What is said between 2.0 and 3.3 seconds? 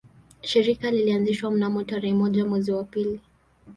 moja mwezi wa pili